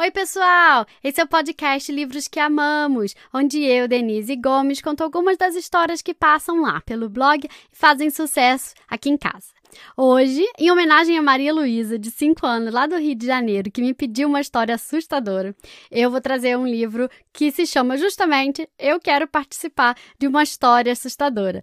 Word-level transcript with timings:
Oi, 0.00 0.10
pessoal! 0.10 0.86
Esse 1.04 1.20
é 1.20 1.24
o 1.24 1.28
podcast 1.28 1.92
Livros 1.92 2.26
que 2.26 2.40
Amamos, 2.40 3.14
onde 3.34 3.62
eu, 3.62 3.86
Denise 3.86 4.34
Gomes, 4.34 4.80
conto 4.80 5.04
algumas 5.04 5.36
das 5.36 5.54
histórias 5.54 6.00
que 6.00 6.14
passam 6.14 6.62
lá 6.62 6.80
pelo 6.80 7.10
blog 7.10 7.44
e 7.44 7.50
fazem 7.70 8.08
sucesso 8.08 8.72
aqui 8.88 9.10
em 9.10 9.18
casa. 9.18 9.48
Hoje, 9.94 10.42
em 10.58 10.70
homenagem 10.70 11.18
a 11.18 11.22
Maria 11.22 11.52
Luísa, 11.52 11.98
de 11.98 12.10
5 12.10 12.46
anos, 12.46 12.72
lá 12.72 12.86
do 12.86 12.96
Rio 12.96 13.14
de 13.14 13.26
Janeiro, 13.26 13.70
que 13.70 13.82
me 13.82 13.92
pediu 13.92 14.26
uma 14.26 14.40
história 14.40 14.74
assustadora, 14.74 15.54
eu 15.90 16.10
vou 16.10 16.22
trazer 16.22 16.56
um 16.56 16.66
livro 16.66 17.06
que 17.30 17.52
se 17.52 17.66
chama 17.66 17.98
justamente 17.98 18.66
Eu 18.78 18.98
Quero 18.98 19.28
Participar 19.28 19.94
de 20.18 20.26
uma 20.26 20.42
História 20.42 20.94
Assustadora. 20.94 21.62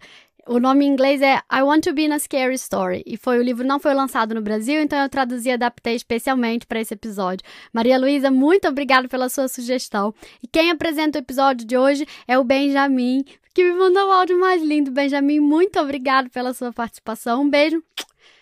O 0.50 0.62
nome 0.62 0.86
em 0.86 0.88
inglês 0.88 1.22
é 1.22 1.42
I 1.52 1.62
Want 1.62 1.84
to 1.84 1.94
Be 1.94 2.06
in 2.06 2.14
a 2.14 2.20
Scary 2.20 2.56
Story. 2.56 3.04
E 3.06 3.18
foi 3.18 3.38
o 3.38 3.44
livro 3.44 3.68
não 3.68 3.80
foi 3.80 3.94
lançado 3.94 4.34
no 4.34 4.42
Brasil, 4.42 4.82
então 4.82 4.98
eu 4.98 5.10
traduzi 5.10 5.50
e 5.50 5.52
adaptei 5.52 5.96
especialmente 5.96 6.66
para 6.66 6.80
esse 6.80 6.94
episódio. 6.94 7.46
Maria 7.74 8.00
Luísa, 8.00 8.32
muito 8.32 8.66
obrigada 8.66 9.10
pela 9.10 9.28
sua 9.28 9.50
sugestão. 9.50 10.14
E 10.42 10.48
quem 10.48 10.72
apresenta 10.72 11.20
o 11.20 11.22
episódio 11.22 11.68
de 11.68 11.78
hoje 11.78 12.08
é 12.26 12.40
o 12.40 12.46
Benjamin, 12.46 13.26
que 13.54 13.62
me 13.62 13.74
mandou 13.78 14.08
o 14.08 14.12
áudio 14.12 14.40
mais 14.40 14.64
lindo. 14.64 14.90
Benjamin, 14.90 15.42
muito 15.42 15.82
obrigado 15.82 16.30
pela 16.30 16.54
sua 16.54 16.72
participação. 16.72 17.42
Um 17.42 17.50
beijo. 17.50 17.84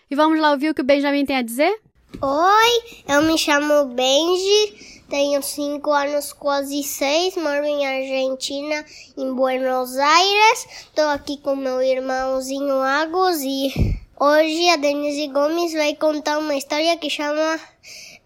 E 0.08 0.14
vamos 0.14 0.38
lá 0.38 0.52
ouvir 0.52 0.70
o 0.70 0.74
que 0.74 0.82
o 0.82 0.84
Benjamin 0.84 1.24
tem 1.24 1.36
a 1.36 1.42
dizer? 1.42 1.76
Oi, 2.14 3.02
eu 3.08 3.22
me 3.22 3.36
chamo 3.36 3.86
Benji. 3.86 5.02
Tenho 5.10 5.42
cinco 5.42 5.90
anos, 5.90 6.32
quase 6.32 6.82
seis, 6.82 7.36
moro 7.36 7.64
em 7.64 7.86
Argentina, 7.86 8.84
em 9.18 9.34
Buenos 9.34 9.96
Aires. 9.98 10.66
Estou 10.86 11.08
aqui 11.08 11.36
com 11.36 11.54
meu 11.54 11.82
irmãozinho 11.82 12.80
Agos 12.80 13.40
e 13.42 14.00
hoje 14.18 14.68
a 14.70 14.76
Denise 14.76 15.28
Gomes 15.28 15.74
vai 15.74 15.94
contar 15.94 16.38
uma 16.38 16.54
história 16.54 16.96
que 16.96 17.10
chama 17.10 17.60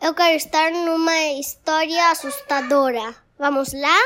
Eu 0.01 0.15
quero 0.15 0.37
estar 0.37 0.71
numa 0.71 1.33
história 1.41 2.11
assustadora. 2.11 3.17
Vamos 3.39 3.73
lá? 3.73 3.99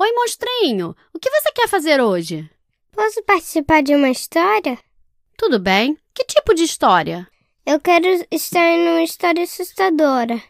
Oi, 0.00 0.12
monstrinho! 0.12 0.96
O 1.14 1.18
que 1.20 1.30
você 1.30 1.52
quer 1.52 1.68
fazer 1.68 2.00
hoje? 2.00 2.50
Posso 2.96 3.22
participar 3.24 3.82
de 3.82 3.94
uma 3.94 4.08
história? 4.08 4.78
Tudo 5.36 5.58
bem. 5.58 5.98
Que 6.14 6.24
tipo 6.24 6.54
de 6.54 6.62
história? 6.62 7.28
Eu 7.66 7.78
quero 7.78 8.06
estar 8.30 8.78
numa 8.78 9.02
história 9.02 9.44
assustadora. 9.44 10.42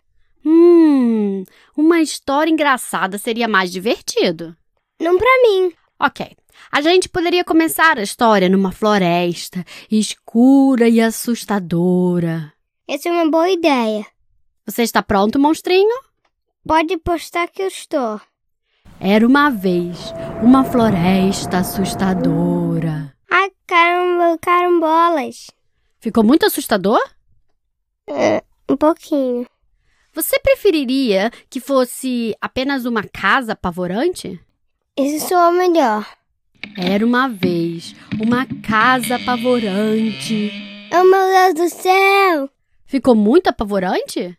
Hum, 0.44 1.44
uma 1.76 2.00
história 2.00 2.48
engraçada 2.48 3.18
seria 3.18 3.48
mais 3.48 3.72
divertido. 3.72 4.56
Não 5.00 5.18
pra 5.18 5.42
mim. 5.42 5.72
Ok. 5.98 6.36
A 6.70 6.80
gente 6.80 7.08
poderia 7.08 7.44
começar 7.44 7.98
a 7.98 8.02
história 8.02 8.48
numa 8.48 8.70
floresta 8.70 9.64
escura 9.90 10.88
e 10.88 11.00
assustadora. 11.00 12.52
Essa 12.86 13.08
é 13.08 13.12
uma 13.12 13.28
boa 13.28 13.50
ideia. 13.50 14.06
Você 14.64 14.84
está 14.84 15.02
pronto, 15.02 15.36
monstrinho? 15.36 16.00
Pode 16.64 16.96
postar 16.98 17.48
que 17.48 17.62
eu 17.62 17.66
estou. 17.66 18.20
Era 19.00 19.26
uma 19.26 19.50
vez 19.50 20.12
uma 20.42 20.64
floresta 20.64 21.58
assustadora. 21.58 23.14
Ai, 23.30 23.50
caramba, 23.66 24.38
carambolas. 24.40 25.50
Ficou 26.00 26.24
muito 26.24 26.46
assustador? 26.46 27.00
É, 28.08 28.42
um 28.68 28.76
pouquinho. 28.76 29.46
Você 30.14 30.38
preferiria 30.38 31.30
que 31.50 31.60
fosse 31.60 32.34
apenas 32.40 32.86
uma 32.86 33.02
casa 33.02 33.52
apavorante? 33.52 34.40
Isso 34.96 35.28
soa 35.28 35.52
melhor. 35.52 36.06
Era 36.78 37.04
uma 37.04 37.28
vez 37.28 37.94
uma 38.20 38.46
casa 38.62 39.16
apavorante. 39.16 40.50
Oh, 40.92 41.04
meu 41.04 41.54
Deus 41.54 41.54
do 41.54 41.82
céu! 41.82 42.50
Ficou 42.86 43.14
muito 43.14 43.48
apavorante? 43.48 44.36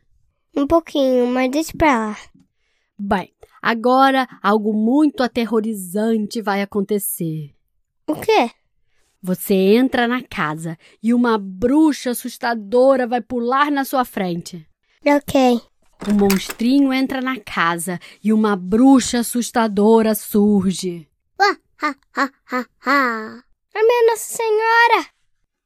Um 0.56 0.66
pouquinho, 0.66 1.28
mas 1.28 1.51
deixa 1.51 1.74
pra 1.78 2.00
lá. 2.00 2.18
Bem, 2.97 3.31
agora 3.67 4.25
algo 4.41 4.72
muito 4.72 5.22
aterrorizante 5.22 6.41
vai 6.41 6.61
acontecer. 6.61 7.53
O 8.07 8.16
quê? 8.16 8.50
Você 9.22 9.53
entra 9.53 10.07
na 10.07 10.23
casa 10.23 10.78
e 11.03 11.13
uma 11.13 11.38
bruxa 11.38 12.11
assustadora 12.11 13.06
vai 13.06 13.19
pular 13.19 13.69
na 13.69 13.83
sua 13.83 14.06
frente. 14.06 14.66
Ok. 15.06 15.59
O 16.07 16.13
monstrinho 16.13 16.94
entra 16.94 17.19
na 17.19 17.38
casa 17.41 18.00
e 18.23 18.31
uma 18.31 18.56
bruxa 18.56 19.19
assustadora 19.19 20.16
surge. 20.16 21.06
Ah, 21.38 21.57
ha, 21.81 21.95
ha, 22.16 22.31
ha, 22.50 22.66
ha. 22.85 23.44
A 23.75 23.83
minha 23.83 24.11
Nossa 24.11 24.33
Senhora! 24.33 25.09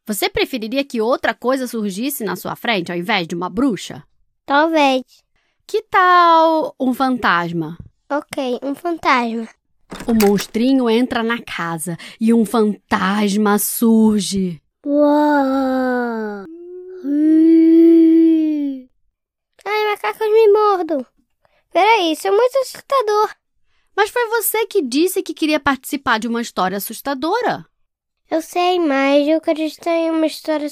Você 0.07 0.27
preferiria 0.27 0.83
que 0.83 0.99
outra 0.99 1.35
coisa 1.35 1.67
surgisse 1.67 2.23
na 2.23 2.35
sua 2.35 2.55
frente 2.55 2.91
ao 2.91 2.97
invés 2.97 3.27
de 3.27 3.35
uma 3.35 3.47
bruxa? 3.47 4.03
Talvez. 4.43 5.03
Que 5.67 5.83
tal 5.83 6.75
um 6.79 6.95
fantasma? 6.95 7.77
Ok, 8.13 8.59
um 8.61 8.75
fantasma. 8.75 9.47
O 10.05 10.13
monstrinho 10.13 10.89
entra 10.89 11.23
na 11.23 11.41
casa 11.41 11.97
e 12.19 12.33
um 12.33 12.43
fantasma 12.43 13.57
surge. 13.57 14.61
Uau! 14.85 16.43
Ai, 19.63 19.85
macacos 19.91 20.27
me 20.27 20.51
mordam. 20.51 21.05
Peraí, 21.71 22.11
isso 22.11 22.27
é 22.27 22.31
muito 22.31 22.57
assustador. 22.57 23.33
Mas 23.95 24.09
foi 24.09 24.27
você 24.27 24.65
que 24.65 24.81
disse 24.81 25.23
que 25.23 25.33
queria 25.33 25.57
participar 25.61 26.19
de 26.19 26.27
uma 26.27 26.41
história 26.41 26.75
assustadora. 26.75 27.65
Eu 28.29 28.41
sei, 28.41 28.77
mas 28.77 29.25
eu 29.25 29.39
quero 29.39 29.61
estar 29.61 29.93
em 29.93 30.09
uma 30.11 30.25
história, 30.25 30.67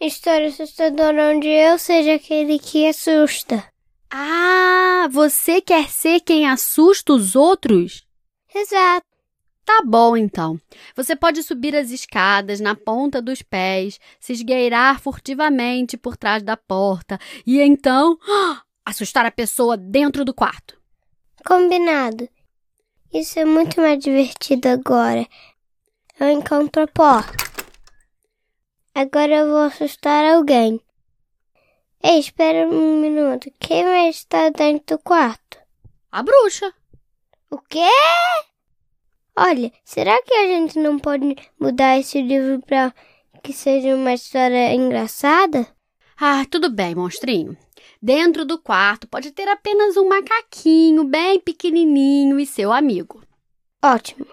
história 0.00 0.46
assustadora 0.46 1.34
onde 1.34 1.48
eu 1.48 1.76
seja 1.76 2.14
aquele 2.14 2.60
que 2.60 2.86
assusta. 2.86 3.71
Ah, 4.14 5.08
você 5.10 5.62
quer 5.62 5.88
ser 5.88 6.20
quem 6.20 6.46
assusta 6.46 7.14
os 7.14 7.34
outros? 7.34 8.06
Exato. 8.54 9.06
Tá 9.64 9.80
bom, 9.86 10.14
então. 10.18 10.60
Você 10.94 11.16
pode 11.16 11.42
subir 11.42 11.74
as 11.74 11.90
escadas 11.90 12.60
na 12.60 12.74
ponta 12.74 13.22
dos 13.22 13.40
pés, 13.40 13.98
se 14.20 14.34
esgueirar 14.34 15.00
furtivamente 15.00 15.96
por 15.96 16.14
trás 16.14 16.42
da 16.42 16.58
porta 16.58 17.18
e 17.46 17.58
então 17.58 18.18
assustar 18.84 19.24
a 19.24 19.30
pessoa 19.30 19.78
dentro 19.78 20.26
do 20.26 20.34
quarto. 20.34 20.78
Combinado. 21.46 22.28
Isso 23.14 23.38
é 23.38 23.46
muito 23.46 23.80
mais 23.80 23.98
divertido 23.98 24.68
agora. 24.68 25.26
Eu 26.20 26.28
encontro 26.28 26.82
a 26.82 26.86
porta. 26.86 27.32
Agora 28.94 29.36
eu 29.36 29.48
vou 29.48 29.60
assustar 29.60 30.22
alguém. 30.34 30.78
Ei, 32.04 32.18
espera 32.18 32.66
um 32.68 33.00
minuto. 33.00 33.48
Quem 33.60 33.84
vai 33.84 34.08
estar 34.08 34.50
dentro 34.50 34.96
do 34.96 35.02
quarto? 35.02 35.58
A 36.10 36.20
bruxa. 36.20 36.74
O 37.48 37.58
quê? 37.58 37.88
Olha, 39.36 39.72
será 39.84 40.20
que 40.22 40.34
a 40.34 40.46
gente 40.48 40.80
não 40.80 40.98
pode 40.98 41.36
mudar 41.60 41.98
esse 41.98 42.20
livro 42.20 42.60
para 42.66 42.92
que 43.40 43.52
seja 43.52 43.94
uma 43.94 44.14
história 44.14 44.74
engraçada? 44.74 45.64
Ah, 46.20 46.44
tudo 46.50 46.70
bem, 46.70 46.92
monstrinho. 46.94 47.56
Dentro 48.02 48.44
do 48.44 48.58
quarto 48.58 49.06
pode 49.06 49.30
ter 49.30 49.46
apenas 49.46 49.96
um 49.96 50.08
macaquinho 50.08 51.04
bem 51.04 51.38
pequenininho 51.38 52.40
e 52.40 52.44
seu 52.44 52.72
amigo. 52.72 53.22
Ótimo. 53.80 54.26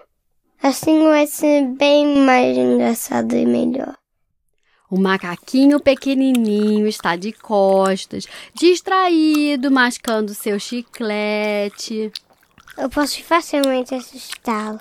Assim 0.60 1.04
vai 1.04 1.28
ser 1.28 1.68
bem 1.68 2.16
mais 2.18 2.56
engraçado 2.56 3.34
e 3.36 3.46
melhor. 3.46 3.99
O 4.90 4.98
macaquinho 4.98 5.78
pequenininho 5.78 6.88
está 6.88 7.14
de 7.14 7.30
costas, 7.32 8.26
distraído, 8.52 9.70
mascando 9.70 10.34
seu 10.34 10.58
chiclete. 10.58 12.10
Eu 12.76 12.90
posso 12.90 13.22
facilmente 13.22 13.94
assustá-lo. 13.94 14.80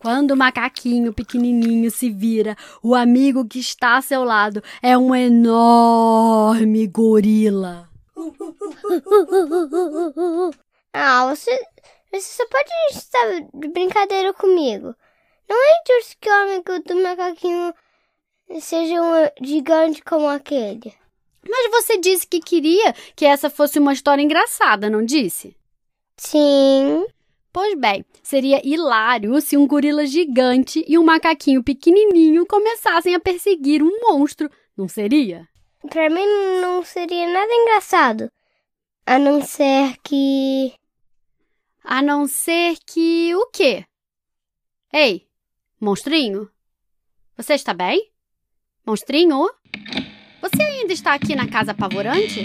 Quando 0.00 0.32
o 0.32 0.36
macaquinho 0.36 1.14
pequenininho 1.14 1.90
se 1.90 2.10
vira, 2.10 2.54
o 2.82 2.94
amigo 2.94 3.46
que 3.46 3.58
está 3.58 3.96
a 3.96 4.02
seu 4.02 4.22
lado 4.22 4.62
é 4.82 4.98
um 4.98 5.14
enorme 5.14 6.86
gorila. 6.86 7.88
ah, 10.92 11.24
você, 11.26 11.58
você 12.12 12.20
só 12.20 12.46
pode 12.48 12.70
estar 12.90 13.40
de 13.54 13.68
brincadeira 13.68 14.34
comigo. 14.34 14.94
Não 15.48 15.56
é 15.56 15.80
justo 15.88 16.18
que 16.20 16.28
o 16.28 16.32
amigo 16.32 16.82
do 16.86 17.02
macaquinho 17.02 17.72
seja 18.58 18.94
um 19.00 19.44
gigante 19.46 20.02
como 20.02 20.26
aquele. 20.26 20.94
Mas 21.46 21.70
você 21.70 21.98
disse 21.98 22.26
que 22.26 22.40
queria 22.40 22.94
que 23.14 23.24
essa 23.24 23.50
fosse 23.50 23.78
uma 23.78 23.92
história 23.92 24.22
engraçada, 24.22 24.88
não 24.88 25.04
disse? 25.04 25.56
Sim. 26.16 27.06
Pois 27.52 27.74
bem, 27.74 28.04
seria 28.22 28.60
hilário 28.66 29.40
se 29.40 29.56
um 29.56 29.66
gorila 29.66 30.06
gigante 30.06 30.84
e 30.86 30.96
um 30.96 31.04
macaquinho 31.04 31.64
pequenininho 31.64 32.46
começassem 32.46 33.14
a 33.14 33.20
perseguir 33.20 33.82
um 33.82 33.90
monstro, 34.00 34.48
não 34.76 34.86
seria? 34.88 35.48
Para 35.88 36.08
mim 36.10 36.26
não 36.60 36.84
seria 36.84 37.26
nada 37.26 37.52
engraçado. 37.52 38.30
A 39.04 39.18
não 39.18 39.42
ser 39.42 39.96
que. 40.04 40.72
A 41.82 42.02
não 42.02 42.28
ser 42.28 42.76
que 42.86 43.34
o 43.34 43.46
quê? 43.46 43.84
Ei, 44.92 45.26
monstrinho? 45.80 46.48
Você 47.36 47.54
está 47.54 47.72
bem? 47.72 48.10
Monstrinho? 48.86 49.48
Você 50.40 50.62
ainda 50.62 50.92
está 50.92 51.14
aqui 51.14 51.36
na 51.36 51.46
casa 51.48 51.72
apavorante? 51.72 52.44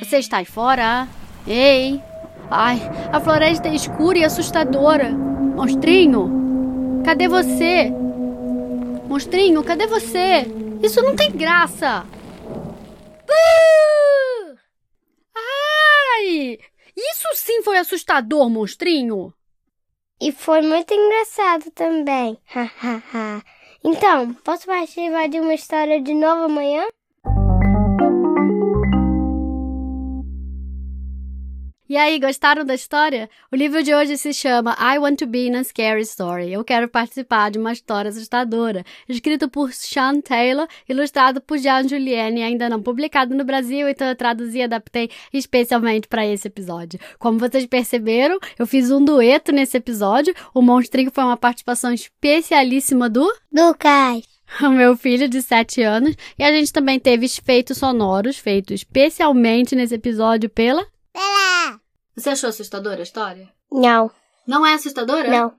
Você 0.00 0.18
está 0.18 0.38
aí 0.38 0.44
fora? 0.44 1.08
Ei! 1.46 2.00
Ai, 2.50 2.78
a 3.10 3.18
floresta 3.18 3.68
é 3.68 3.74
escura 3.74 4.18
e 4.18 4.24
assustadora. 4.24 5.10
Monstrinho, 5.10 7.02
cadê 7.04 7.26
você? 7.26 7.90
Monstrinho, 9.08 9.64
cadê 9.64 9.86
você? 9.86 10.44
Isso 10.82 11.00
não 11.00 11.16
tem 11.16 11.30
graça. 11.32 12.04
Uh! 13.24 14.56
Ai! 15.34 16.58
Isso 16.94 17.28
sim 17.34 17.62
foi 17.62 17.78
assustador, 17.78 18.50
monstrinho. 18.50 19.32
E 20.20 20.30
foi 20.30 20.60
muito 20.60 20.92
engraçado 20.92 21.70
também. 21.70 22.38
então, 23.84 24.32
posso 24.44 24.66
participar 24.66 25.28
de 25.28 25.40
uma 25.40 25.54
história 25.54 26.00
de 26.00 26.14
novo 26.14 26.44
amanhã? 26.44 26.86
E 31.92 31.96
aí, 31.98 32.18
gostaram 32.18 32.64
da 32.64 32.74
história? 32.74 33.28
O 33.52 33.54
livro 33.54 33.82
de 33.82 33.94
hoje 33.94 34.16
se 34.16 34.32
chama 34.32 34.74
I 34.80 34.98
Want 34.98 35.18
to 35.18 35.26
Be 35.26 35.48
in 35.48 35.56
a 35.56 35.62
Scary 35.62 36.00
Story. 36.00 36.50
Eu 36.50 36.64
quero 36.64 36.88
participar 36.88 37.50
de 37.50 37.58
uma 37.58 37.70
história 37.70 38.08
assustadora. 38.08 38.82
Escrito 39.06 39.46
por 39.46 39.74
Sean 39.74 40.22
Taylor, 40.22 40.66
ilustrado 40.88 41.42
por 41.42 41.58
Jean 41.58 41.86
Julienne, 41.86 42.42
ainda 42.42 42.66
não 42.70 42.82
publicado 42.82 43.34
no 43.34 43.44
Brasil, 43.44 43.86
então 43.90 44.08
eu 44.08 44.16
traduzi 44.16 44.60
e 44.60 44.62
adaptei 44.62 45.10
especialmente 45.34 46.08
para 46.08 46.26
esse 46.26 46.48
episódio. 46.48 46.98
Como 47.18 47.38
vocês 47.38 47.66
perceberam, 47.66 48.38
eu 48.58 48.66
fiz 48.66 48.90
um 48.90 49.04
dueto 49.04 49.52
nesse 49.52 49.76
episódio. 49.76 50.34
O 50.54 50.62
monstrinho 50.62 51.10
foi 51.12 51.24
uma 51.24 51.36
participação 51.36 51.92
especialíssima 51.92 53.10
do 53.10 53.30
Lucas 53.52 54.22
o 54.64 54.70
meu 54.70 54.96
filho 54.96 55.28
de 55.28 55.42
7 55.42 55.82
anos. 55.82 56.16
E 56.38 56.42
a 56.42 56.50
gente 56.50 56.72
também 56.72 56.98
teve 56.98 57.26
efeitos 57.26 57.76
sonoros 57.76 58.38
feitos 58.38 58.76
especialmente 58.76 59.76
nesse 59.76 59.94
episódio 59.94 60.48
pela. 60.48 60.90
Você 62.16 62.30
achou 62.30 62.50
assustadora 62.50 63.00
a 63.00 63.02
história? 63.02 63.48
Não. 63.70 64.10
Não 64.46 64.66
é 64.66 64.74
assustadora? 64.74 65.30
Não. 65.30 65.54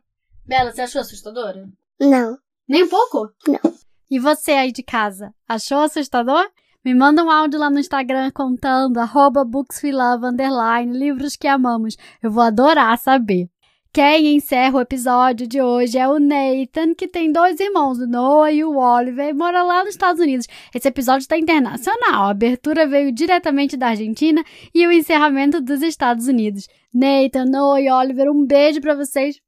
Bela, 0.46 0.72
você 0.72 0.82
achou 0.82 1.02
assustadora? 1.02 1.68
Não. 2.00 2.38
Nem 2.68 2.84
um 2.84 2.90
pouco? 2.90 3.32
Não. 3.48 3.74
E 4.10 4.20
você 4.20 4.52
aí 4.52 4.72
de 4.72 4.84
casa, 4.84 5.34
achou 5.48 5.80
assustador? 5.80 6.46
Me 6.86 6.94
manda 6.94 7.24
um 7.24 7.32
áudio 7.32 7.60
lá 7.60 7.70
no 7.70 7.80
Instagram 7.80 8.30
contando, 8.32 8.98
arroba 9.00 9.46
bookswelove, 9.46 10.26
underline, 10.26 10.98
livros 10.98 11.36
que 11.36 11.48
amamos. 11.48 11.96
Eu 12.22 12.30
vou 12.30 12.44
adorar 12.44 12.98
saber. 12.98 13.50
Quem 13.94 14.38
encerra 14.38 14.80
o 14.80 14.82
episódio 14.82 15.46
de 15.46 15.62
hoje 15.62 16.00
é 16.00 16.08
o 16.08 16.18
Nathan, 16.18 16.96
que 16.96 17.08
tem 17.08 17.32
dois 17.32 17.60
irmãos, 17.60 18.00
o 18.00 18.08
Noah 18.08 18.52
e 18.52 18.64
o 18.64 18.76
Oliver, 18.76 19.30
e 19.30 19.34
mora 19.34 19.62
lá 19.62 19.84
nos 19.84 19.92
Estados 19.92 20.20
Unidos. 20.20 20.48
Esse 20.74 20.88
episódio 20.88 21.22
está 21.22 21.38
internacional. 21.38 22.24
A 22.24 22.32
abertura 22.32 22.88
veio 22.88 23.12
diretamente 23.12 23.78
da 23.78 23.90
Argentina 23.90 24.44
e 24.74 24.88
o 24.88 24.92
encerramento 24.92 25.62
dos 25.62 25.84
Estados 25.84 26.28
Unidos. 26.28 26.68
Nathan, 26.92 27.46
Noah 27.46 27.82
e 27.82 27.92
Oliver, 27.92 28.32
um 28.32 28.44
beijo 28.44 28.82
para 28.82 28.96
vocês. 28.96 29.40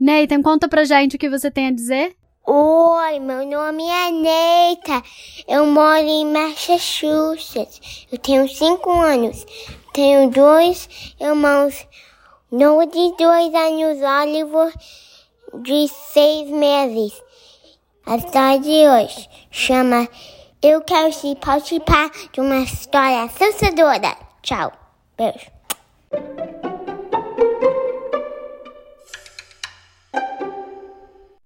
Nathan, 0.00 0.40
conta 0.40 0.66
pra 0.66 0.84
gente 0.84 1.16
o 1.16 1.18
que 1.18 1.28
você 1.28 1.50
tem 1.50 1.66
a 1.66 1.70
dizer. 1.70 2.16
Oi, 2.46 3.20
meu 3.20 3.46
nome 3.46 3.82
é 3.82 4.10
Neita. 4.10 5.02
Eu 5.46 5.66
moro 5.66 5.98
em 5.98 6.24
Massachusetts. 6.32 8.06
Eu 8.10 8.16
tenho 8.16 8.48
cinco 8.48 8.90
anos. 8.92 9.44
Tenho 9.92 10.30
dois 10.30 10.88
irmãos 11.20 11.86
no 12.50 12.84
de 12.86 13.16
dois 13.16 13.54
anos, 13.54 13.98
Oliver 14.02 14.72
de 15.62 15.88
seis 15.88 16.50
meses. 16.50 17.12
A 18.06 18.16
história 18.16 18.60
de 18.60 18.88
hoje 18.88 19.28
chama 19.50 20.08
Eu 20.62 20.82
Quero 20.82 21.12
Se 21.12 21.34
Participar 21.36 22.10
de 22.32 22.40
uma 22.40 22.58
História 22.58 23.24
Assustadora. 23.24 24.16
Tchau. 24.42 24.72
Beijo. 25.16 26.63